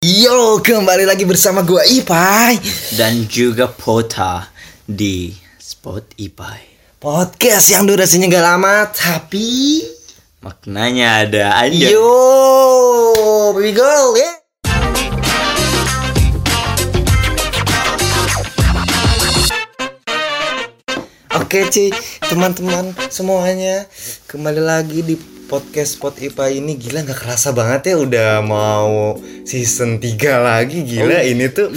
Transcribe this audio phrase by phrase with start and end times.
[0.00, 2.56] Yo, kembali lagi bersama gua Ipai
[2.96, 4.48] dan juga Pota
[4.88, 5.28] di
[5.60, 6.72] Spot Ipai.
[6.96, 9.84] Podcast yang durasinya gak lama tapi
[10.40, 11.92] Maknanya ada aja.
[11.92, 14.40] Yo, baby girl ya
[21.36, 21.92] Oke Ci,
[22.24, 23.84] teman-teman semuanya
[24.24, 29.98] Kembali lagi di podcast Spot IPA ini Gila gak kerasa banget ya udah mau season
[29.98, 30.06] 3
[30.38, 31.74] lagi Gila Oh, ini tuh.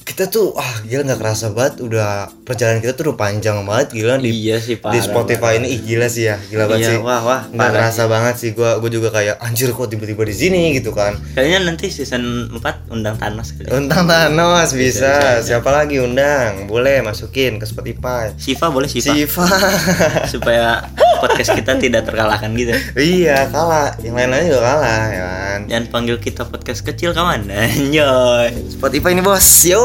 [0.00, 4.18] kita tuh ah gila nggak kerasa banget udah perjalanan kita tuh udah panjang banget gila
[4.18, 5.70] di Iya sih, di parah, Spotify ini.
[5.70, 6.98] Ih gila sih ya gila banget Iya, sih.
[6.98, 10.34] wah, wah, nggak parah kerasa banget sih gua gua juga kayak anjir kok tiba-tiba di
[10.34, 11.14] sini gitu kan.
[11.30, 13.70] Kayaknya nanti season 4 undang Thanos kali.
[13.70, 15.46] undang Thanos bisa, bisa, bisa.
[15.46, 16.66] siapa lagi undang?
[16.66, 18.34] Boleh masukin ke Spotify.
[18.34, 19.14] Siva boleh Siva.
[19.14, 19.46] Siva.
[20.32, 22.72] Supaya podcast kita tidak terkalahkan gitu.
[22.96, 27.46] iya kalah yang lain-lain juga kalah ya kan Jangan panggil kita podcast kecil kawan.
[27.52, 28.48] Anjoy.
[28.66, 29.84] Spotify ini bos yo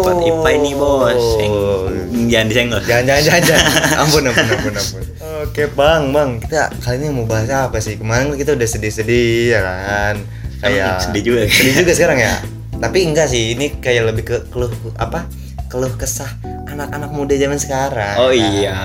[0.00, 1.22] Spotify nih bos.
[1.38, 2.80] Yang- Jangan disenggol.
[2.82, 3.64] Jangan jangan jangan, jangan.
[4.02, 5.02] ampun ampun ampun ampun.
[5.40, 9.60] Oke bang bang kita kali ini mau bahas apa sih kemarin kita udah sedih-sedih ya
[9.62, 10.14] kan
[10.60, 11.40] kayak sedih juga.
[11.48, 12.34] sedih juga sekarang ya.
[12.82, 15.28] Tapi enggak sih ini kayak lebih ke keluh apa
[15.68, 16.28] keluh kesah
[16.66, 18.16] anak-anak muda zaman sekarang.
[18.18, 18.36] Oh kan.
[18.36, 18.78] iya.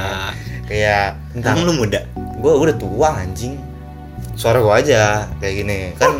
[0.66, 2.02] Kayak entah Emang lu muda?
[2.36, 3.58] gue udah tua anjing.
[4.36, 6.12] Suara gue aja kayak gini kan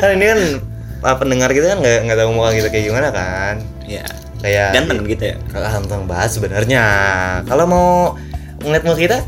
[0.00, 0.40] kan ini kan
[1.02, 3.54] ah, pendengar kita kan nggak nggak tahu muka kita kayak gimana kan
[3.86, 4.04] Iya.
[4.38, 5.36] kayak Ganteng gitu ya.
[5.48, 6.84] kalau tentang bahas sebenarnya
[7.46, 7.88] kalau mau
[8.60, 9.18] ngeliat muka kita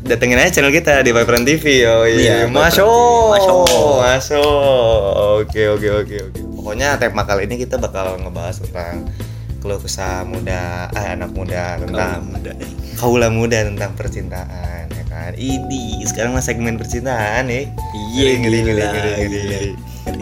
[0.00, 5.44] datengin aja channel kita di Vibrant TV oh iya masuk masuk Masuk.
[5.44, 9.04] oke oke oke oke pokoknya tema kali ini kita bakal ngebahas tentang
[9.58, 12.50] keluh kesah muda eh, anak muda Kaula tentang muda.
[12.94, 17.66] kaula muda tentang percintaan ya kan ini sekarang mah segmen percintaan nih
[18.14, 18.82] Iya Ngeri, ngeri, ngeri,
[19.26, 19.70] ngeri,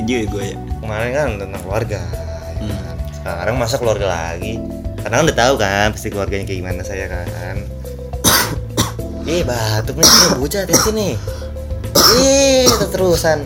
[0.02, 0.54] juga gue ya.
[0.78, 2.24] kemarin kan tentang keluarga ya
[2.56, 2.72] Hmm.
[2.72, 2.96] kan?
[3.12, 4.56] sekarang masa keluarga lagi
[4.98, 7.56] karena kan udah tahu kan pasti keluarganya kayak gimana saya kan
[9.28, 11.08] eh batuk nih nih bocah di sini
[12.16, 13.38] ih terusan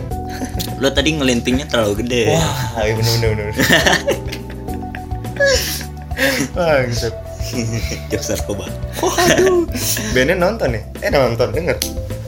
[0.77, 2.31] Lo tadi ngelintingnya terlalu gede.
[2.31, 3.53] wah iya bener bener bener
[6.51, 7.13] Bangsat.
[8.11, 8.65] Jokes narkoba.
[8.97, 9.65] Waduh.
[10.13, 10.83] Bandnya nonton nih.
[10.99, 11.77] Eh nonton denger.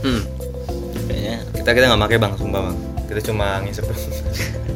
[0.01, 0.21] Hmm.
[1.05, 2.77] Kayaknya Kita kita nggak pakai bang, sumpah bang.
[3.07, 3.85] Kita cuma ngisep.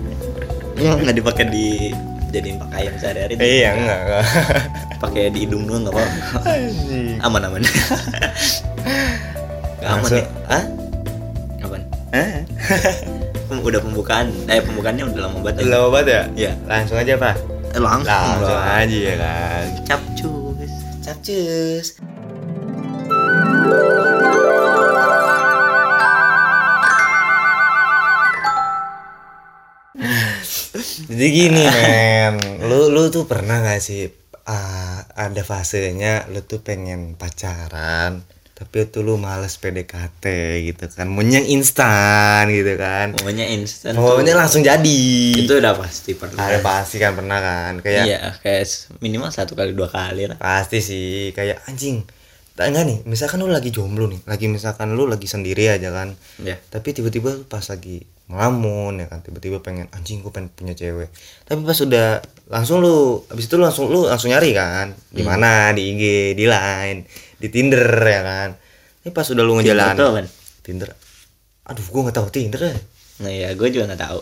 [0.77, 1.89] nggak dipakai di
[2.29, 3.33] jadiin pakaian sehari-hari.
[3.35, 3.99] eh, iya enggak.
[3.99, 4.23] enggak.
[4.97, 6.51] Pakai di hidung doang nggak apa-apa.
[7.23, 7.61] Aman aman.
[9.77, 10.25] Gak aman ya?
[10.47, 10.63] Hah?
[11.61, 11.81] Aman.
[13.47, 14.27] Pem- Udah pembukaan.
[14.47, 15.63] Eh pembukaannya udah lama banget.
[15.63, 15.71] ya?
[15.71, 16.21] Lama banget ya?
[16.35, 16.51] Iya.
[16.67, 17.35] Langsung aja pak.
[17.77, 18.09] Eh, langsung.
[18.09, 18.81] Langsung lah.
[18.81, 19.65] aja ya kan.
[19.85, 20.73] Capcus.
[21.05, 21.87] Capcus.
[31.07, 34.09] Jadi gini men, lu lu tuh pernah gak sih
[34.45, 38.21] ah, ada fasenya lu tuh pengen pacaran
[38.57, 40.25] tapi tuh lu males PDKT
[40.65, 43.93] gitu kan, maunya yang instan gitu kan, Pokoknya instan.
[43.93, 45.01] maunya langsung jadi.
[45.37, 46.41] Itu udah pasti pernah.
[46.41, 48.65] Ada pasti kan pernah kan, kayak Iya, kayak
[48.97, 50.35] minimal satu kali dua kali lah.
[50.35, 52.01] Pasti sih kayak anjing.
[52.57, 56.17] Enggak nih, misalkan lu lagi jomblo nih, lagi misalkan lu lagi sendiri aja kan.
[56.41, 56.57] Ya.
[56.57, 61.13] Tapi tiba-tiba pas lagi ngelamun ya kan, tiba-tiba pengen anjing gue pengen punya cewek.
[61.45, 62.17] Tapi pas udah
[62.49, 64.89] langsung lu habis itu lu langsung lu langsung nyari kan.
[65.07, 65.29] Di Hmm.
[65.29, 65.69] mana?
[65.69, 66.03] Di IG,
[66.33, 67.05] di Line,
[67.37, 68.49] di Tinder ya kan.
[69.05, 70.25] Ini pas udah lu ngejalan Tinder?
[70.65, 70.89] Tinder.
[71.67, 72.61] Aduh, gua nggak tahu Tinder.
[72.61, 72.77] ya.
[73.23, 74.19] Nah ya, gue juga nggak tahu.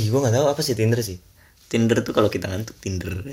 [0.00, 1.18] Ih, gua nggak tahu apa sih Tinder sih.
[1.66, 3.26] Tinder tuh kalau kita ngantuk Tinder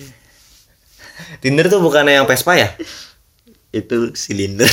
[1.37, 2.73] Tinder tuh bukannya yang Vespa ya?
[3.79, 4.65] itu silinder.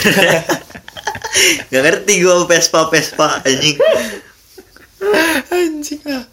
[1.72, 3.78] Gak ngerti gue Vespa Vespa anjing.
[5.48, 6.24] anjing lah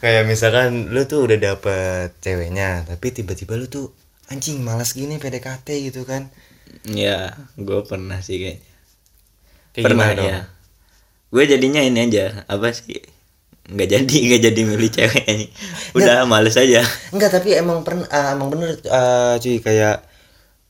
[0.00, 3.92] kayak misalkan lu tuh udah dapet ceweknya tapi tiba-tiba lu tuh
[4.32, 6.32] anjing malas gini PDKT gitu kan
[6.90, 8.64] Ya, gue pernah sih kayaknya.
[9.70, 10.38] Kayak pernah ya.
[11.30, 12.98] Gue jadinya ini aja apa sih?
[13.70, 15.52] Nggak jadi nggak jadi milih cewek anjing.
[15.94, 16.82] Udah males aja.
[17.14, 20.09] enggak tapi emang pernah ah, emang bener ah, cuy kayak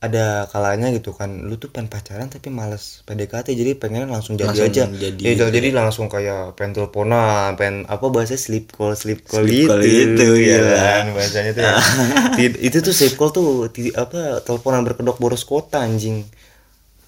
[0.01, 4.49] ada kalanya gitu kan lu tuh pengen pacaran tapi males PDKT jadi pengen langsung jadi
[4.49, 5.45] Langsung aja jadi ya, gitu.
[5.53, 10.27] jadi langsung kayak pengen teleponan pengen apa bahasa sleep call sleep call Sleep call itu,
[10.41, 11.73] ya kan bahasanya tuh ya.
[12.67, 16.25] Itu tuh sleep call tuh ti- apa teleponan berkedok boros kota anjing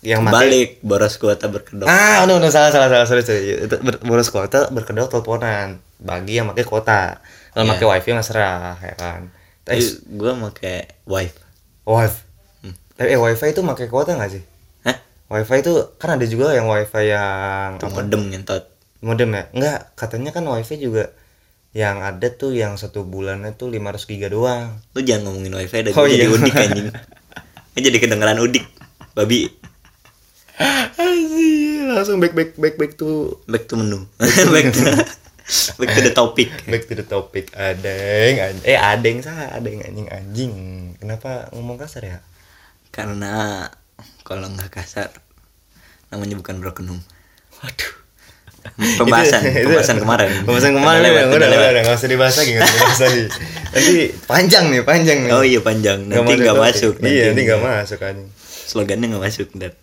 [0.04, 1.88] yang Balik boros kuota berkedok.
[1.88, 3.56] Ah, udah, udah salah, salah, salah, sorry, sorry.
[3.64, 5.80] Itu ber- boros kuota berkedok teleponan.
[5.96, 7.24] Bagi yang pakai kuota.
[7.56, 7.72] Kalau Iya.
[7.72, 9.32] pakai wifi mah serah, ya kan.
[9.64, 11.40] Tapi Eh, gue pakai wife.
[11.88, 12.20] wifi.
[12.20, 12.23] Hmm.
[13.04, 14.44] Tapi eh, wifi itu pakai kuota nggak sih?
[14.88, 14.98] Hah?
[15.28, 17.92] Wifi itu kan ada juga yang wifi yang apa?
[17.92, 18.64] modem ngentot.
[19.04, 21.12] modem ya enggak katanya kan wifi juga
[21.76, 25.92] yang ada tuh yang satu bulannya tuh 500 giga doang lu jangan ngomongin wifi dah
[26.00, 26.36] Oh, gue jadi iya.
[26.40, 26.88] udik anjing
[27.76, 28.64] jadi kedengeran udik
[29.12, 29.52] babi
[30.96, 34.08] Anjir, langsung back back back back to back to menu
[34.56, 34.86] back to
[35.76, 38.64] back to the topic back to the topic adeng anjing.
[38.64, 40.54] eh adeng sah adeng anjing anjing
[40.96, 42.18] kenapa ngomong kasar ya
[42.94, 43.66] karena
[44.22, 45.10] kalau nggak kasar
[46.08, 47.04] namanya bukan broken home.
[47.60, 47.94] Waduh.
[48.96, 50.30] Pembahasan Itu- itu- pembahasan kemarin.
[50.48, 53.02] pembahasan kemarin Udah udah lewat, udah udah udah, nggak usah dibahas lagi nggak usah dibahas
[53.04, 53.24] lagi.
[53.74, 53.94] Nanti
[54.24, 55.32] panjang nih panjang nih.
[55.36, 56.00] Oh iya panjang.
[56.08, 58.30] Nanti masuk nggak masuk iya nanti nggak masuk anjing.
[58.64, 59.74] Slogannya nggak masuk dan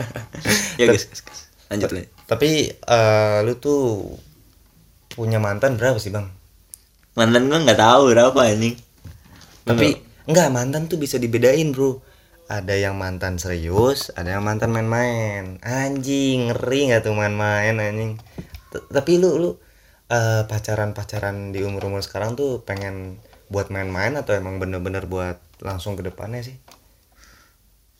[0.80, 1.04] ya guys,
[1.72, 4.06] lanjut lagi tapi eh, lu tuh
[5.10, 6.30] punya mantan berapa sih bang?
[7.18, 8.76] Mantan gua nggak tahu berapa anjing.
[9.66, 9.98] Tapi
[10.30, 11.98] enggak mantan tuh bisa dibedain bro
[12.50, 15.62] ada yang mantan serius ada yang mantan main-main.
[15.62, 18.18] Anjing ngeri nggak tuh main-main anjing?
[18.74, 19.50] T- tapi lu lu
[20.10, 26.02] eh, pacaran-pacaran di umur-umur sekarang tuh pengen buat main-main atau emang bener-bener buat langsung ke
[26.02, 26.58] depannya sih?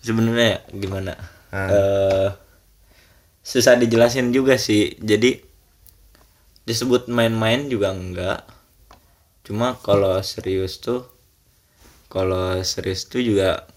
[0.02, 1.14] Sebenarnya gimana?
[1.54, 1.70] Ah.
[1.70, 2.28] Eh,
[3.46, 4.98] susah dijelasin juga sih.
[4.98, 5.46] Jadi
[6.66, 8.42] disebut main-main juga enggak.
[9.46, 11.06] Cuma kalau serius tuh
[12.10, 13.70] kalau serius tuh juga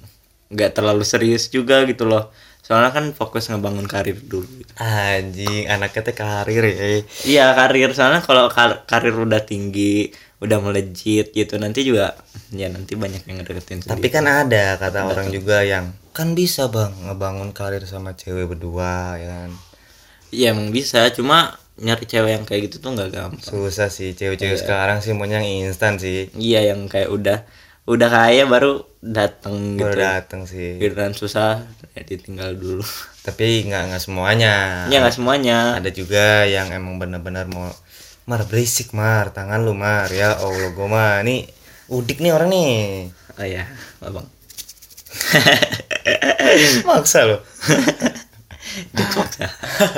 [0.54, 2.30] nggak terlalu serius juga gitu loh.
[2.64, 4.72] Soalnya kan fokus ngebangun karir dulu gitu.
[4.80, 6.76] anjing anaknya teh karir ya.
[7.28, 7.92] Iya karir.
[7.92, 12.20] Soalnya kalau kar- karir udah tinggi udah melejit gitu nanti juga
[12.52, 14.12] ya nanti banyak yang ngedeketin tapi sendiri.
[14.12, 19.28] kan ada kata orang juga yang kan bisa bang ngebangun karir sama cewek berdua ya
[19.44, 19.52] kan?
[20.32, 21.04] Iya emang bisa.
[21.12, 23.44] Cuma nyari cewek yang kayak gitu tuh nggak gampang.
[23.44, 24.16] Susah sih.
[24.16, 26.32] Cewek-cewek sekarang sih maunya yang instan sih.
[26.36, 27.44] Iya yang kayak udah
[27.84, 29.84] udah kaya baru dateng gitu.
[29.84, 30.80] baru dateng sih.
[30.80, 32.84] Giliran susah ya ditinggal dulu.
[33.24, 34.88] Tapi nggak nggak semuanya.
[34.88, 35.76] Ya nggak semuanya.
[35.80, 37.68] Ada juga yang emang benar-benar mau
[38.24, 39.36] mar berisik mar.
[39.36, 40.08] Tangan lu mar.
[40.12, 41.48] Ya allah gue mah nih
[41.92, 42.76] udik nih orang nih.
[43.40, 43.68] Oh ya
[44.00, 44.28] abang.
[46.88, 47.38] Maksa lo
[48.94, 49.48] maksa.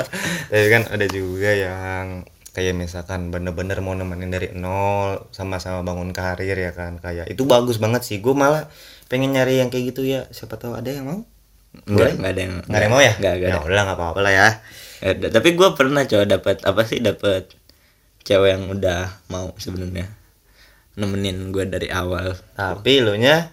[0.50, 2.26] tapi kan ada juga yang
[2.56, 7.76] kayak misalkan bener-bener mau nemenin dari nol sama-sama bangun karir ya kan kayak itu bagus
[7.76, 8.72] banget sih gue malah
[9.12, 11.20] pengen nyari yang kayak gitu ya siapa tahu ada yang mau
[11.84, 13.66] Enggak, enggak ada yang nggak ada yang mau ya Enggak, enggak ya ada.
[13.68, 14.48] udah nggak apa-apa lah ya
[14.96, 15.26] Nggak ada.
[15.28, 17.42] Tapi gue pernah coba dapat apa sih dapat
[18.24, 20.08] cewek yang udah mau sebenarnya
[20.96, 22.32] nemenin gue dari awal.
[22.56, 23.52] tapi lu nya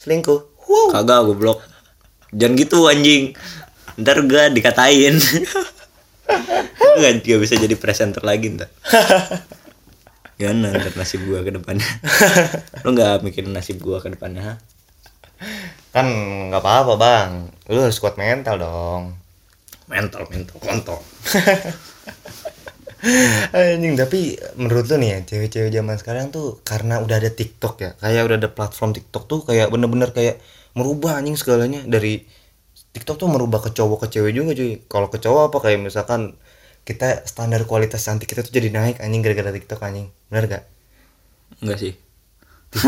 [0.00, 1.60] selingkuh wow Kagak goblok.
[2.32, 3.36] Jangan gitu anjing.
[4.00, 5.20] Ntar gue dikatain.
[6.98, 8.68] Gak, gak bisa jadi presenter lagi ntar.
[10.38, 11.88] Gimana ntar nasib gue ke depannya?
[12.86, 14.42] Lu gak mikirin nasib gue ke depannya?
[14.42, 14.54] ha?
[15.94, 16.06] kan
[16.50, 17.30] nggak apa-apa bang
[17.70, 19.04] lu harus kuat mental dong
[19.88, 21.00] Mental, mental, kontol.
[23.56, 27.90] anjing tapi menurut lu nih ya cewek-cewek zaman sekarang tuh karena udah ada TikTok ya
[27.96, 30.44] kayak udah ada platform TikTok tuh kayak bener-bener kayak
[30.76, 32.28] merubah anjing segalanya dari
[32.90, 36.34] TikTok tuh merubah ke cowok ke cewek juga cuy kalau ke cowok apa kayak misalkan
[36.82, 40.64] kita standar kualitas cantik kita tuh jadi naik anjing gara-gara TikTok anjing bener gak?
[41.60, 41.92] Enggak sih.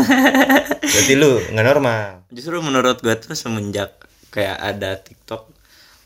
[0.81, 3.97] Berarti lu nggak normal Justru menurut gue tuh semenjak
[4.29, 5.49] kayak ada TikTok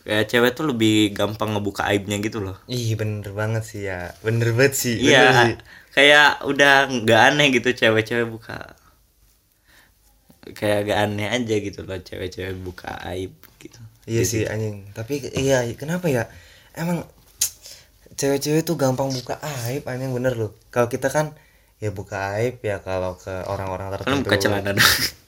[0.03, 2.55] kayak cewek tuh lebih gampang ngebuka aibnya gitu loh.
[2.67, 5.53] Ih bener banget sih ya bener banget sih bener Iya, sih.
[5.91, 8.75] kayak udah nggak aneh gitu cewek-cewek buka
[10.53, 13.79] kayak gak aneh aja gitu loh cewek-cewek buka aib gitu.
[14.05, 14.93] Iya sih anjing.
[14.93, 16.29] Tapi iya kenapa ya?
[16.77, 17.07] Emang
[18.13, 20.51] cewek-cewek tuh gampang buka aib anjing bener loh.
[20.69, 21.33] Kalau kita kan
[21.81, 24.25] ya buka aib ya kalau ke orang-orang Kan tertentu.
[24.29, 24.85] buka celana dong.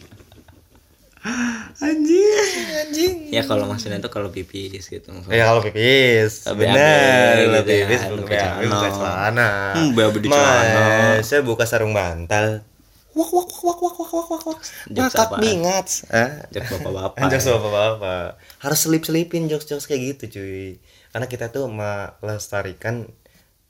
[1.78, 3.16] Anjing, anjing.
[3.30, 5.12] ya kalau maksudnya tuh kalau pipis gitu.
[5.30, 8.96] Ya kalau pipis, bener, gitu kalau ya, pipis buka buka, BAB, buka celana.
[8.96, 9.50] celana.
[9.76, 10.86] Hmm, di celana.
[11.22, 12.64] Saya buka sarung bantal.
[13.18, 14.60] Wak wak wak wak wak wak wak wak.
[14.94, 15.88] Jokes Ngakak bingat.
[16.14, 16.46] Ah.
[16.54, 17.26] Jok bapak-bapak.
[17.34, 18.28] Jokes bapak-bapak.
[18.62, 20.78] Harus selip-selipin jokes-jokes kayak gitu cuy.
[21.10, 23.10] Karena kita tuh melestarikan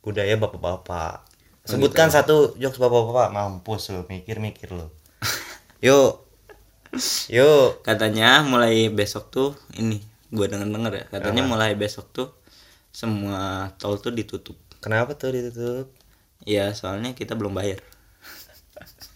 [0.04, 1.24] budaya bapak-bapak.
[1.64, 3.32] Sebutkan satu jokes bapak-bapak.
[3.32, 4.92] Mampus lu, mikir-mikir lu.
[5.80, 6.28] Yuk.
[7.32, 7.84] Yuk.
[7.88, 11.06] Katanya mulai besok tuh ini gua denger-denger ya.
[11.08, 12.28] Katanya mulai besok tuh
[12.92, 14.60] semua tol tuh ditutup.
[14.84, 15.88] Kenapa tuh ditutup?
[16.48, 17.84] Ya soalnya kita belum bayar.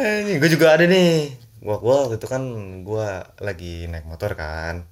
[0.00, 1.36] Ini gue juga ada nih.
[1.60, 2.42] Gua gua waktu itu kan
[2.88, 4.88] gua lagi naik motor kan.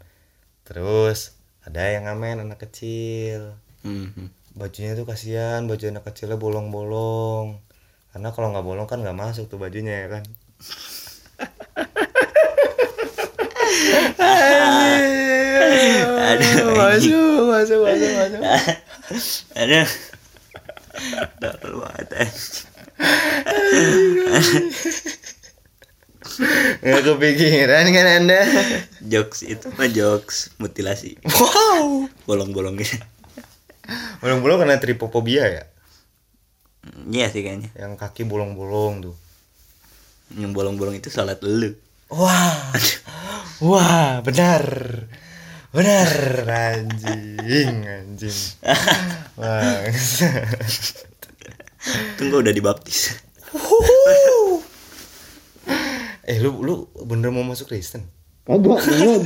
[0.68, 1.32] Terus
[1.64, 3.56] ada yang ngamen anak kecil.
[3.88, 4.28] Mhm.
[4.52, 7.56] Bajunya tuh kasihan, baju anak kecilnya bolong-bolong.
[8.12, 10.24] Karena kalau nggak bolong kan nggak masuk tuh bajunya ya kan.
[16.28, 18.42] Aduh, masuk masuk masuk masuk
[19.56, 19.88] Aduh.
[21.40, 22.28] Tolol banget.
[26.82, 28.40] Nggak kepikiran kan anda?
[29.02, 31.18] Jokes itu mah jokes mutilasi.
[31.26, 32.06] wow.
[32.26, 33.02] Bolong-bolongnya.
[34.20, 35.64] bolong-bolong kena tripofobia ya?
[37.08, 37.70] Iya sih kayaknya.
[37.74, 39.16] yang kaki bolong-bolong tuh.
[40.36, 41.74] Yang bolong-bolong itu salat lu.
[42.12, 42.72] wah.
[43.58, 44.64] Wah benar.
[45.68, 46.10] Benar
[46.48, 48.38] anjing anjing.
[49.38, 49.84] Wah
[52.20, 53.16] Tunggu udah dibaptis.
[56.28, 58.04] eh lu lu bener mau masuk Kristen
[58.44, 59.24] Kagak, belum.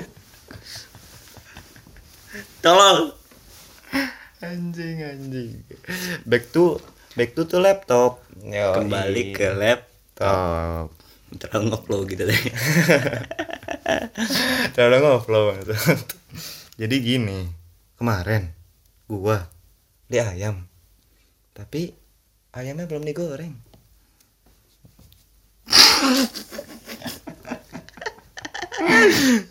[2.63, 3.11] Tolong.
[4.43, 5.63] anjing anjing
[6.27, 6.75] back to
[7.15, 8.75] back to tuh laptop Yoi.
[8.75, 10.91] Kembali ke laptop.
[10.91, 10.99] top
[11.33, 12.37] Terlalu ngoplo gitu deh.
[14.75, 15.45] terlalu ngoflow
[16.81, 17.51] jadi gini
[17.99, 18.55] kemarin
[19.11, 19.51] gua
[20.09, 20.65] beli ayam
[21.53, 21.93] tapi
[22.53, 23.57] ayamnya belum digoreng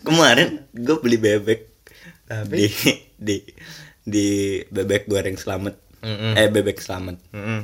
[0.06, 1.60] Kemarin gue beli bebek
[2.28, 2.54] Tapi?
[2.54, 2.66] di
[3.16, 3.36] di
[4.02, 4.26] di
[4.66, 5.74] bebek goreng selamat.
[6.02, 6.34] Mm-mm.
[6.34, 7.16] Eh bebek selamat.
[7.32, 7.60] Mm-mm.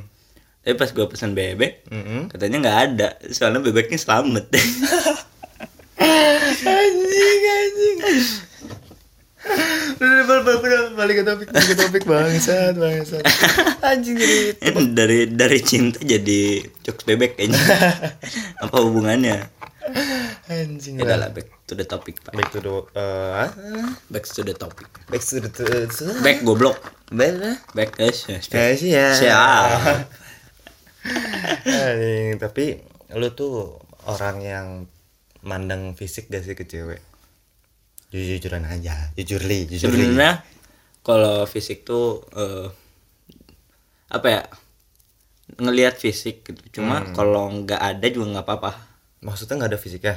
[0.63, 2.29] Tapi pas gue pesen bebek, Mm-mm.
[2.29, 3.09] katanya nggak ada.
[3.33, 4.49] Soalnya bebeknya selamat.
[5.99, 9.38] anjing anjing udah udah, udah, udah,
[10.95, 13.23] balik ke topik balik ke topik bangsat bangsat
[13.83, 14.39] anjing jadi
[14.93, 17.61] dari dari cinta jadi jokes bebek kayaknya.
[18.65, 19.49] Apa hubungannya?
[20.49, 22.33] anjing Ya udah lah back to the topic pak.
[22.37, 23.49] back to the uh,
[24.13, 24.85] Back to the topic.
[25.09, 26.77] back to the to, to, Back goblok.
[27.09, 28.37] back lah Back sih.
[28.53, 29.09] Ya sih ya.
[31.65, 32.85] Anjing, tapi
[33.17, 34.67] lu tuh orang yang
[35.41, 37.01] mandang fisik gak sih ke cewek?
[38.09, 40.01] Jujur-jujuran aja, jujur li, jujur li.
[40.01, 40.41] Sebenarnya
[41.05, 42.69] kalau fisik tuh eh,
[44.09, 44.43] apa ya?
[45.59, 46.81] Ngelihat fisik gitu.
[46.81, 48.73] Cuma kalau nggak ada juga nggak apa-apa.
[49.21, 50.17] Maksudnya nggak ada fisik ya?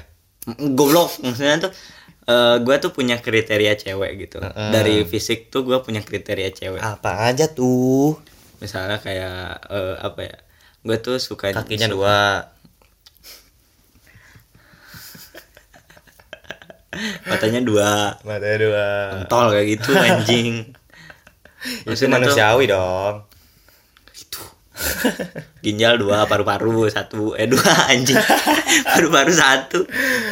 [0.74, 1.74] Goblok maksudnya tuh
[2.22, 4.40] eh gue tuh punya kriteria cewek gitu.
[4.72, 6.82] Dari fisik tuh gue punya kriteria cewek.
[6.82, 8.16] Apa aja tuh?
[8.62, 10.36] Misalnya kayak eh, apa ya?
[10.82, 12.48] Gue tuh suka Kakinya su- dua,
[17.24, 18.86] matanya dua, matanya dua.
[19.16, 20.54] pentol kayak gitu anjing.
[21.62, 23.16] Itu Maksudnya tuh- manusiawi dong.
[24.12, 24.42] itu
[25.62, 28.18] ginjal dua paru-paru satu eh dua anjing
[28.88, 29.86] paru-paru satu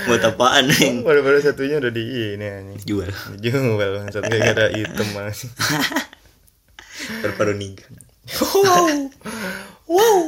[0.04, 2.80] buat apaan nih Baru-baru satunya udah di ini anjing.
[2.84, 3.78] jual Jual
[4.10, 5.54] satu kayak ada item masih.
[7.22, 7.86] paru-paru niga
[8.30, 9.10] Wow.
[9.86, 10.22] Wow.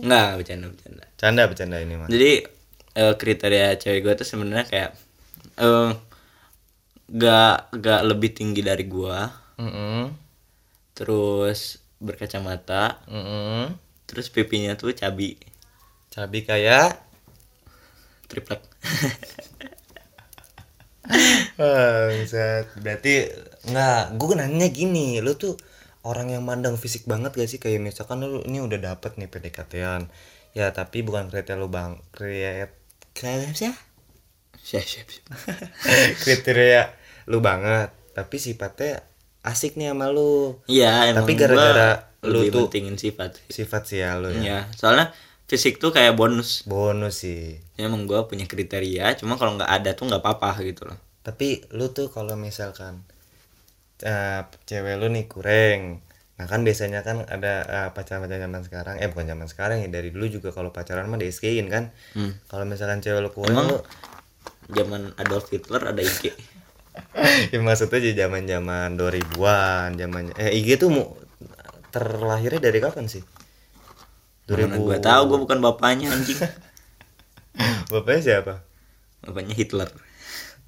[0.00, 2.08] nggak bercanda bercanda Canda bercanda ini mah.
[2.08, 2.44] jadi
[2.94, 4.90] eh, kriteria cewek gue tuh sebenarnya kayak
[5.58, 5.90] eh
[7.08, 9.26] gak gak lebih tinggi dari gua
[9.58, 10.14] Mm
[10.98, 13.70] terus berkacamata -mm.
[14.10, 15.38] terus pipinya tuh cabi
[16.10, 16.98] Cabi kayak
[18.26, 18.66] triplek
[21.58, 22.70] Bangsat.
[22.78, 23.26] Berarti
[23.66, 25.56] nggak, gue nanya gini, lu tuh
[26.06, 30.06] orang yang mandang fisik banget gak sih kayak misalkan lu ini udah dapet nih PDKT-an.
[30.56, 32.70] Ya, tapi bukan kriteria lu bang, kriteria
[33.52, 33.78] siapa?
[34.68, 35.24] Siap siap siap
[36.18, 36.82] kriteria
[37.24, 39.00] lu banget, tapi sifatnya
[39.40, 40.60] asik nih sama lu.
[40.66, 44.42] iya Tapi gara-gara lu tuh- pentingin sifat Sifat sih ya lu ya.
[44.42, 47.56] ya soalnya fisik tuh kayak bonus Bonus sih.
[47.74, 51.62] ya, emang gue punya kriteria cuma kalau nggak ada tuh nggak apa-apa gitu loh Tapi
[51.70, 53.06] lu tuh kalau misalkan
[54.00, 56.02] eh, cewek lu nih kurang
[56.34, 60.10] Nah kan biasanya kan ada eh, pacaran-pacaran zaman sekarang Eh bukan zaman sekarang ya Dari
[60.10, 61.30] dulu juga kalau pacaran mah di
[61.66, 62.34] kan Hmm.
[62.46, 63.66] Kalau misalkan cewek lu kurang Emang?
[63.68, 63.78] lu
[64.68, 66.32] zaman Adolf Hitler ada IG
[67.54, 71.06] Ya maksudnya di zaman zaman 2000-an zamannya Eh IG tuh mau
[71.88, 73.24] terlahirnya dari kapan sih?
[74.48, 76.36] Mana gue tahu gue bukan bapaknya anjing
[77.92, 78.54] Bapaknya siapa?
[79.18, 79.90] bapaknya Hitler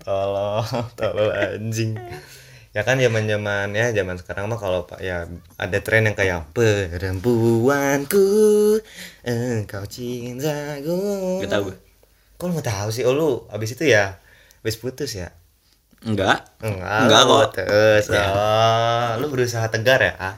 [0.00, 0.64] Tolong,
[0.98, 1.92] tolong anjing.
[2.72, 5.28] Ya kan zaman zaman ya zaman sekarang mah kalau pak ya
[5.60, 8.24] ada tren yang kayak perempuanku
[9.26, 11.44] engkau cintaku.
[11.44, 11.89] Gak tahu gue
[12.40, 13.04] Kok lu nggak tahu sih?
[13.04, 14.16] Oh lu abis itu ya
[14.64, 15.28] abis putus ya?
[16.00, 17.46] enggak Enggak, Enggak kok.
[17.60, 18.24] Terus, Ya.
[18.32, 20.16] oh, lu berusaha tegar ya?
[20.16, 20.36] Ah?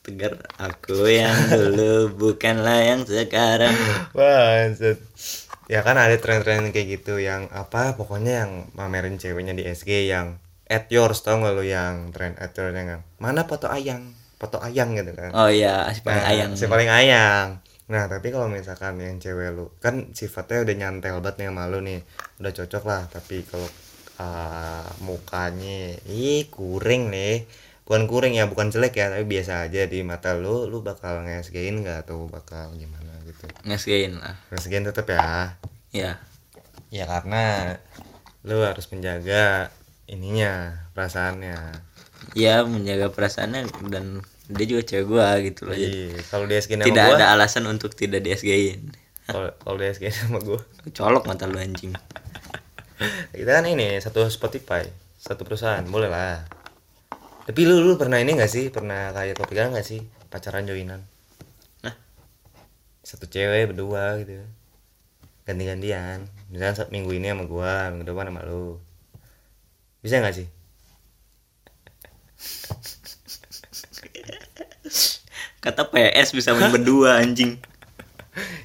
[0.00, 3.74] tegar aku yang dulu bukanlah yang sekarang
[4.14, 5.02] Wah, set.
[5.66, 10.38] ya kan ada tren-tren kayak gitu yang apa pokoknya yang mamerin ceweknya di SG yang
[10.70, 14.94] at yours tau gak lu yang tren at yours yang mana foto ayang foto ayang
[14.94, 17.46] gitu kan oh iya si paling Nah, ayang si paling ayang
[17.86, 21.78] nah tapi kalau misalkan yang cewek lu kan sifatnya udah nyantel banget nih sama lu
[21.82, 22.00] nih.
[22.42, 23.70] Udah cocok lah tapi kalau
[24.18, 27.46] ah, mukanya ih kuring nih.
[27.86, 31.78] Bukan kuring ya bukan jelek ya tapi biasa aja di mata lu lu bakal ngesgain
[31.78, 33.46] nggak atau bakal gimana gitu?
[33.62, 35.54] Ngesgain lah ngesgain tetap ya?
[35.94, 36.18] Ya
[36.90, 37.74] ya karena
[38.46, 39.70] lu harus menjaga
[40.06, 41.82] ininya perasaannya.
[42.34, 46.88] Ya menjaga perasaannya dan dia juga cewek gua gitu loh Iya, kalau dia skin sama
[46.88, 48.94] tidak gua, ada alasan untuk tidak di SG-in
[49.32, 50.62] kalau kalau dia skin sama gua,
[50.94, 51.94] colok mata lu anjing
[53.36, 54.88] kita kan ini satu Spotify,
[55.20, 56.48] satu perusahaan, boleh lah.
[57.44, 58.72] Tapi lu lu pernah ini gak sih?
[58.72, 60.00] Pernah kayak kepikiran gak sih
[60.32, 61.04] pacaran joinan?
[61.84, 61.94] Nah.
[63.04, 64.40] Satu cewek berdua gitu.
[65.46, 66.26] Ganti-gantian.
[66.50, 68.80] Misalnya minggu ini sama gua, minggu depan sama lu.
[70.00, 70.48] Bisa gak sih?
[75.66, 77.58] Kata PS bisa main berdua anjing.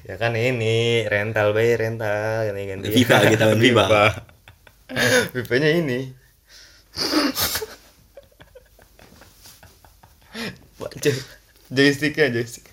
[0.04, 2.92] Ya kan ini rental bay rental ganti-ganti.
[2.92, 3.86] FIFA, kita main FIFA.
[5.32, 6.12] FIFA-nya ini.
[10.98, 11.24] Joy-
[11.70, 12.68] joysticknya joystick.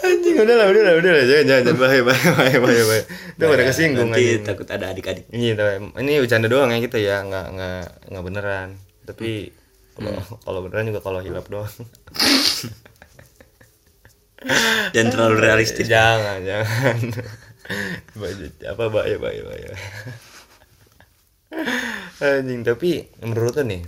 [0.00, 1.24] Anjing udah lah udah lah udah lah.
[1.24, 1.76] Jangan jangan jangan.
[1.76, 3.04] Bahaya bahaya bahaya bahaya bahaya.
[3.36, 4.44] Udah pada kesinggung nanti anjing.
[4.44, 5.24] takut ada adik-adik.
[5.28, 7.24] Ini tapi- ini bercanda doang ya kita ya.
[7.24, 8.68] Nggak nggak nggak beneran.
[9.04, 9.48] Tapi
[9.94, 11.70] kalau kalau beneran juga kalau hilap doang.
[14.92, 15.88] Dan terlalu realistis.
[15.88, 16.96] Jangan jangan.
[18.68, 19.72] Apa bahaya bahaya bahaya
[22.20, 23.82] anjing tapi menurut nih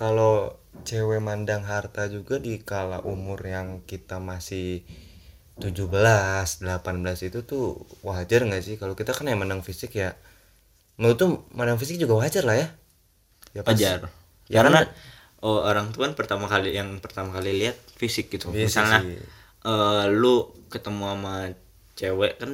[0.00, 4.80] kalau cewek mandang harta juga di kala umur yang kita masih
[5.60, 5.92] 17,
[6.64, 6.64] 18
[7.28, 8.74] itu tuh wajar nggak sih?
[8.80, 10.16] Kalau kita kan yang mandang fisik ya
[10.96, 12.68] menurut tuh mandang fisik juga wajar lah ya.
[13.52, 14.08] Ya pas- wajar.
[14.48, 14.92] Ya karena kan-
[15.40, 18.52] oh, orang tua kan pertama kali yang pertama kali lihat fisik gitu.
[18.52, 19.18] Sih, misalnya sih.
[19.64, 21.34] eh, lu ketemu sama
[21.96, 22.50] cewek kan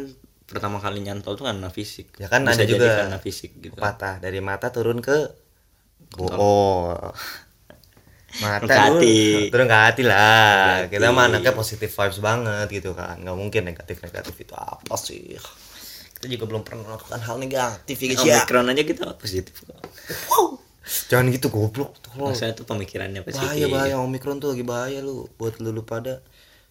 [0.46, 2.14] pertama kali nyantol tuh karena fisik.
[2.18, 3.78] Ya kan Bisa ada juga karena fisik gitu.
[3.78, 5.18] patah dari mata turun ke
[6.18, 6.94] oh
[8.36, 9.18] mata Turun ke hati.
[9.50, 10.86] turun ke hati lah.
[10.86, 10.92] Ke hati.
[10.92, 13.16] kita mah anaknya positif vibes banget gitu kan.
[13.18, 15.34] Nggak mungkin negatif negatif itu apa sih?
[16.16, 18.36] Kita juga belum pernah melakukan hal negatif ya guys ya.
[18.40, 19.54] Omikron aja kita positif
[20.30, 20.55] wow
[21.10, 23.42] jangan gitu goblok tolong Maksudnya tuh pemikirannya positif.
[23.42, 26.22] bahaya bahaya omikron tuh lagi bahaya lu buat lu, lu pada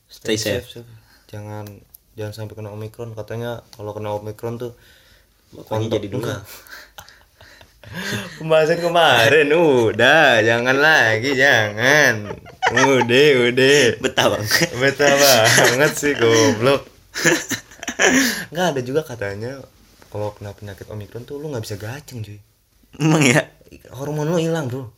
[0.07, 0.83] Stay safe.
[1.27, 1.67] jangan
[2.15, 4.71] jangan sampai kena omikron katanya kalau kena omikron tuh
[5.55, 6.35] Pokoknya jadi dua.
[8.41, 12.33] Pembahasan kemarin udah, jangan lagi, jangan.
[12.73, 13.81] Udah, udah.
[14.01, 14.69] Betah banget.
[14.73, 16.81] Betah banget sih goblok.
[18.51, 19.61] Nggak ada juga katanya
[20.09, 22.41] kalau kena penyakit omikron tuh lu nggak bisa gaceng cuy.
[22.99, 23.41] Emang ya?
[23.95, 24.91] Hormon lu hilang bro.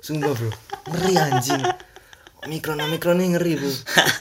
[0.00, 0.50] Sumpah bro,
[0.88, 1.62] ngeri anjing.
[2.40, 3.70] Omikron omikron ini ngeri bro.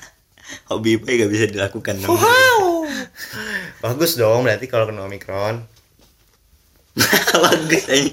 [0.69, 2.13] Hobi apa gak bisa dilakukan dong.
[2.13, 2.85] Wow.
[3.79, 5.63] Bagus dong berarti kalau kena omikron.
[7.45, 8.11] bagus aja.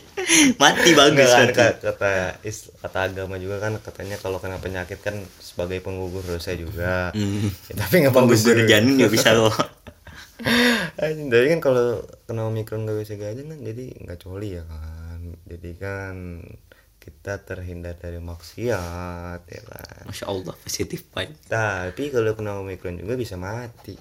[0.60, 2.12] Mati bagus kan kata, kata
[2.44, 7.10] is- kata agama juga kan katanya kalau kena penyakit kan sebagai penggugur dosa juga.
[7.12, 7.50] Hmm.
[7.66, 9.52] Ya, tapi nggak bagus Penggugur janin gak bisa loh.
[10.96, 11.86] Anjing, tapi kan kalau
[12.24, 15.20] kena omikron gak bisa gajah kan jadi nggak coli ya kan.
[15.50, 16.14] Jadi kan
[17.02, 20.02] kita terhindar dari maksiat ya kan.
[20.08, 21.36] Masya Allah positif vibe.
[21.48, 23.94] Tapi kalau kena omikron juga bisa mati.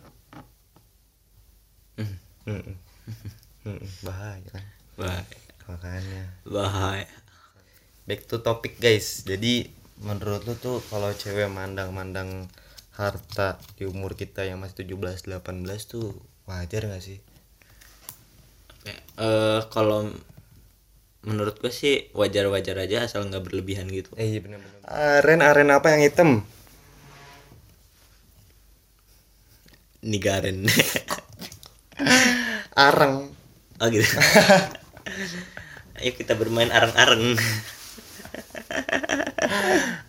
[2.00, 2.16] Hmm.
[2.48, 2.76] Mm-mm.
[3.66, 4.66] Mm-mm, Bahaya kan.
[5.00, 5.40] Bahaya.
[5.68, 6.24] Makanya.
[6.46, 7.10] Bahaya.
[8.06, 9.66] back to topic guys jadi
[9.98, 12.46] menurut lu tuh kalau cewek mandang-mandang
[12.94, 16.14] harta di umur kita yang masih 17 18 tuh
[16.46, 17.20] wajar gak sih
[19.16, 20.12] Eh kalau
[21.26, 24.14] menurut gue sih wajar-wajar aja asal nggak berlebihan gitu.
[24.14, 26.32] eh iya bener-bener aren aren apa yang hitam
[30.06, 30.70] Nigaren.
[32.78, 33.34] areng
[33.82, 34.06] oh gitu.
[35.98, 37.34] Ayo kita bermain areng-areng.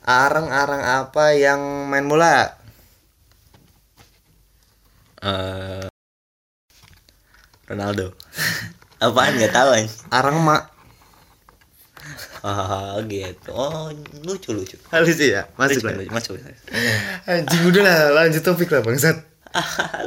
[0.04, 2.60] areng areng apa yang main bola
[5.24, 5.88] Eh
[7.66, 8.14] Ronaldo.
[8.96, 9.92] Apaan nggak tahu anjing.
[10.08, 10.72] areng mak
[12.46, 13.50] Oh gitu.
[13.50, 13.90] Oh
[14.22, 14.78] lucu lucu.
[14.94, 16.34] halus sih ya masuk Lucu, lah lucu, masuk.
[17.26, 19.18] anjing udah lah lanjut topik lah bangsat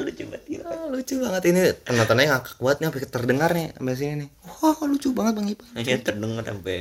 [0.05, 0.63] lucu banget gila.
[0.71, 4.77] Ah, lucu banget ini penontonnya ngakak kuat nih sampai terdengar nih sampai sini nih wah
[4.87, 6.79] lucu banget bang Ipan Akhirnya terdengar sampai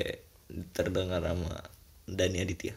[0.71, 1.55] terdengar sama
[2.07, 2.73] Dani Aditya.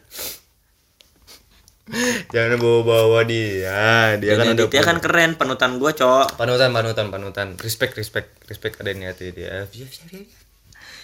[2.30, 6.38] Jangan bawa-bawa dia dia kan udah Aditya kan keren panutan gua, Cok.
[6.38, 10.26] panutan panutan panutan respect respect respect ada niatnya dia Siap, siap, siap.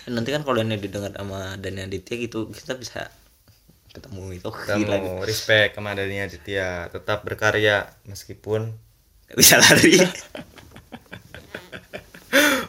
[0.08, 3.12] Nanti kan kalau ini didengar sama Dani Aditya gitu, kita bisa
[3.92, 4.96] ketemu itu kita gila.
[5.02, 8.72] mau respect sama Dani Aditya tetap berkarya meskipun
[9.36, 10.00] bisa lari.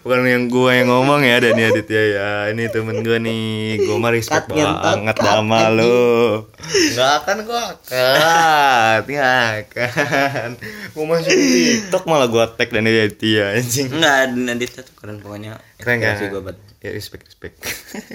[0.03, 2.29] bukan yang gue yang ngomong ya Dani Aditya ya.
[2.53, 3.83] Ini temen gue nih.
[3.83, 10.49] Gue mah respect Cut, banget cut, sama lo nggak akan gue akan nggak akan
[10.93, 13.87] gue masuk tiktok malah gue tag Dani Aditya anjing.
[13.89, 15.57] Enggak, Nadita tuh keren pokoknya.
[15.79, 16.19] keren kan?
[16.19, 16.57] Inspirasi gua banget.
[16.79, 17.55] ya respect respect.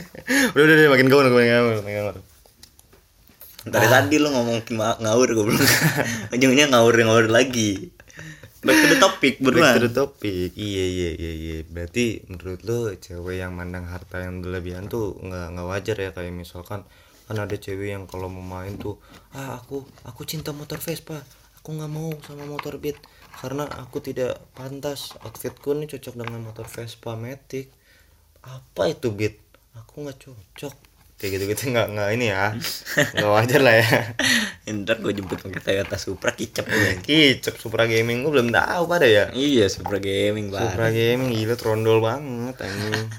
[0.57, 2.17] Udah udah, udah makin gaul makin gaul makin gaul.
[3.65, 5.61] Dari tadi lu ngomong ngawur gue belum.
[6.37, 7.94] Ujungnya ngawur-ngawur lagi.
[8.65, 10.51] Back to the topic Back to the topic.
[10.57, 11.57] Iya iya iya iya.
[11.69, 16.11] Berarti menurut lo cewek yang mandang harta yang berlebihan tuh nggak nggak wajar ya?
[16.17, 16.81] Kayak misalkan
[17.25, 19.01] kan ada cewek yang kalau mau main tuh
[19.33, 21.21] ah aku aku cinta motor Vespa.
[21.61, 22.97] Aku nggak mau sama motor Beat.
[23.37, 25.13] Karena aku tidak pantas.
[25.21, 27.69] Outfitku nih cocok dengan motor Vespa Matic.
[28.41, 29.37] Apa itu Beat?
[29.77, 30.75] Aku nggak cocok.
[31.21, 32.57] Kayak gitu gitu nggak nggak ini ya.
[33.17, 33.93] Nggak wajar lah ya
[34.65, 36.97] Ntar gue jemput pakai Toyota Supra kicep gue.
[37.05, 40.97] kicep Supra Gaming gue belum tahu pada ya Iya, Supra Gaming Supra banget.
[40.97, 43.05] Gaming gila trondol banget anjing.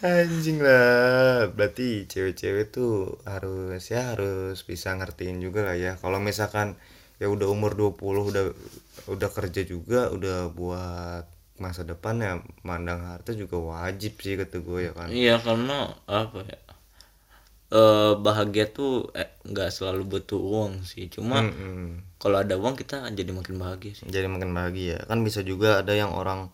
[0.00, 1.52] anjing lah.
[1.52, 5.92] Berarti cewek-cewek tuh harus ya harus bisa ngertiin juga lah ya.
[6.00, 6.80] Kalau misalkan
[7.20, 8.00] ya udah umur 20
[8.32, 8.44] udah
[9.12, 11.24] udah kerja juga udah buat
[11.58, 15.08] masa depan ya mandang harta juga wajib sih kata gue ya kan.
[15.10, 16.58] Iya, karena apa ya?
[17.68, 21.04] Eh bahagia tuh eh, nggak selalu butuh uang sih.
[21.12, 22.00] Cuma Mm-mm.
[22.16, 24.04] kalau ada uang kita jadi makin bahagia sih.
[24.08, 26.48] jadi makin bahagia kan bisa juga ada yang orang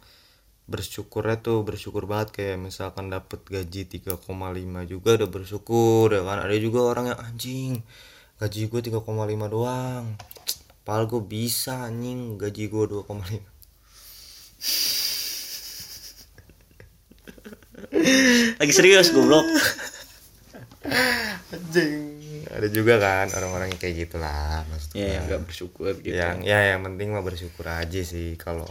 [0.66, 4.24] bersyukurnya tuh bersyukur banget kayak misalkan dapat gaji 3,5
[4.88, 7.72] juga udah bersyukur ya kan ada juga orang yang anjing
[8.40, 9.04] gaji gue 3,5
[9.46, 10.04] doang
[10.82, 13.44] padahal gue bisa anjing gaji gue 2,5
[18.58, 19.44] Lagi serius goblok.
[20.84, 22.44] Anjing.
[22.48, 26.14] Ada juga kan orang-orang yang kayak gitulah maksudnya Ya, yang nggak bersyukur gitu.
[26.14, 28.68] yang ya yang penting mah bersyukur aja sih kalau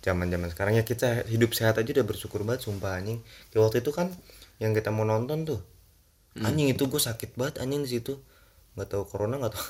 [0.00, 0.78] zaman zaman sekarang.
[0.78, 3.18] Ya kita hidup sehat aja udah bersyukur banget sumpah anjing.
[3.50, 4.08] Kayak waktu itu kan
[4.62, 5.60] yang kita mau nonton tuh.
[6.36, 8.14] Anjing itu gue sakit banget anjing di situ.
[8.76, 9.66] Nggak tahu corona nggak tahu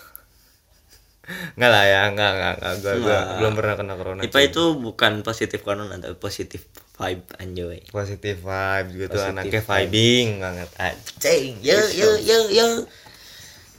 [1.26, 3.24] nggak lah ya nggak nggak nggak gue Nggak.
[3.36, 6.60] belum pernah kena corona IPA itu bukan positif corona tapi positif
[6.92, 7.78] vibe anjoy.
[7.86, 9.68] positif vibe gitu Positive anaknya vibe.
[9.84, 12.68] vibing banget anjing yo yo yo yo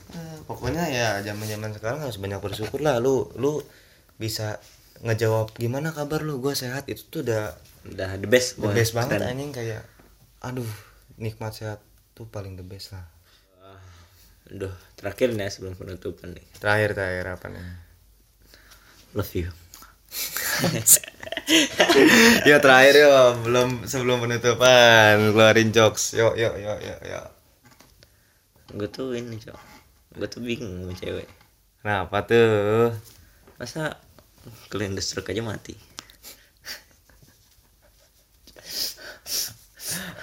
[0.08, 3.60] Eh, pokoknya ya zaman zaman sekarang harus banyak bersyukur lah lu lu
[4.16, 4.56] bisa
[4.98, 7.52] ngejawab gimana kabar lu gue sehat itu tuh udah
[7.84, 8.56] Udah the best.
[8.56, 8.72] the boy.
[8.72, 9.84] best banget anjing kayak
[10.38, 10.64] aduh
[11.14, 13.04] nikmat sehat tuh paling the best lah
[14.48, 16.44] Aduh, terakhir nih ya, sebelum penutupan nih.
[16.56, 17.60] terakhir terakhir apa nih
[19.12, 19.48] Love you.
[22.48, 27.22] ya terakhir yo belum sebelum penutupan keluarin jokes yo yo yo yo yo
[28.68, 29.56] Gue tuh ini, Cok.
[30.20, 31.24] Gue tuh bingung sama cewek.
[31.80, 32.92] kenapa tuh
[33.56, 33.96] Masa
[34.68, 35.72] kalian stroke aja mati?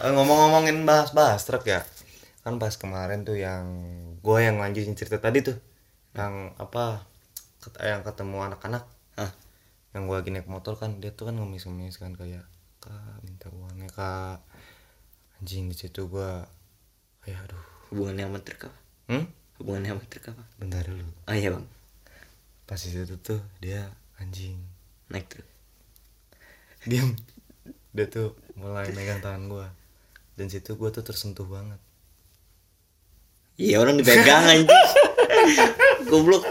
[0.05, 1.81] Eh, ngomong-ngomongin bahas-bahas truk ya
[2.45, 3.65] kan pas kemarin tuh yang
[4.25, 5.53] gue yang lanjutin cerita tadi tuh
[6.17, 7.05] yang apa
[7.61, 8.89] ket- yang ketemu anak-anak.
[9.93, 12.43] Yang gue lagi naik motor kan dia tuh kan ngemis-ngemis kan kayak
[12.83, 14.41] kak minta uangnya kak.
[15.39, 16.31] Anjing di situ gue
[17.23, 17.63] kayak aduh.
[17.93, 18.79] Hubungannya sama truk apa?
[19.13, 19.25] hmm?
[19.61, 20.43] Hubungannya sama truk apa?
[20.57, 21.05] bentar dulu.
[21.29, 21.65] Oh iya bang,
[22.65, 23.87] pas di situ tuh dia
[24.19, 24.57] anjing.
[25.13, 25.47] Naik truk.
[26.89, 27.13] diam.
[27.95, 29.67] Dia tuh mulai megang tangan gue
[30.35, 31.79] dan situ gue tuh tersentuh banget
[33.55, 34.67] Iya orang dipegang aja
[36.11, 36.43] Goblok.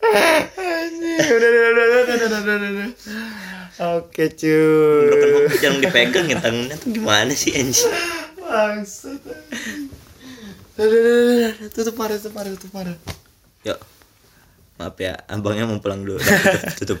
[0.00, 0.48] Udah
[1.40, 2.70] udah udah udah udah udah udah.
[2.72, 2.90] udah.
[3.96, 5.08] Oke, cuy.
[5.08, 7.88] Broken hook jangan dipegang ya tangannya tuh gimana sih anjing?
[8.44, 9.20] Maksud.
[10.76, 12.96] Udah udah udah tutup parah tutup parah tutup parah.
[13.64, 13.80] Yuk.
[14.80, 16.20] Maaf ya, abangnya mau pulang dulu.
[16.80, 17.00] Tutup.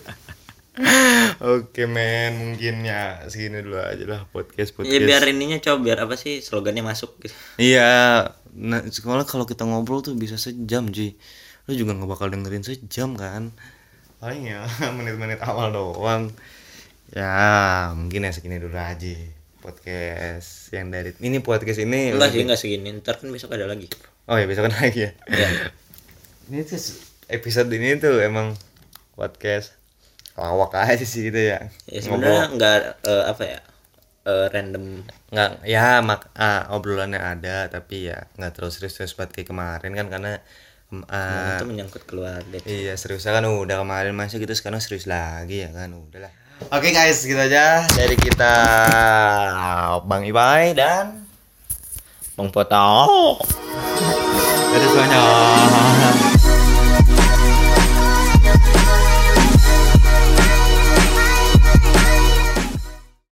[1.54, 5.98] oke men mungkin ya segini dulu aja lah podcast podcast Ya biar ininya coba biar
[6.06, 7.34] apa sih slogannya masuk gitu.
[7.58, 11.18] iya nah sekolah kalau kita ngobrol tuh bisa sejam cuy
[11.66, 13.50] lu juga nggak bakal dengerin sejam kan
[14.22, 14.62] paling ya
[14.96, 16.30] menit-menit awal doang
[17.10, 22.60] ya mungkin ya segini dulu aja podcast yang dari ini podcast ini Enggak sih, enggak
[22.60, 22.88] segini.
[22.96, 23.92] Ntar kan besok ada lagi.
[24.24, 25.10] Oh ya besok kan lagi ya.
[25.28, 25.48] Iya.
[26.48, 26.80] ini tuh
[27.28, 28.56] episode ini tuh emang
[29.14, 29.76] podcast
[30.40, 31.68] lawak aja sih gitu ya.
[31.84, 33.60] Ya sebenarnya enggak eh, apa ya?
[34.26, 34.84] eh, random
[35.32, 40.06] nggak ya mak ah, obrolannya ada tapi ya nggak terus serius-serius banget kayak kemarin kan
[40.12, 40.32] karena
[40.92, 42.58] em, ah, itu menyangkut keluarga.
[42.66, 46.32] iya seriusnya kan udah kemarin masuk gitu sekarang serius lagi ya kan udahlah.
[46.68, 48.54] Oke guys gitu aja dari kita
[50.04, 51.24] Bang Ibai dan
[52.36, 53.40] Bang Potong.
[54.70, 56.29] dari semuanya.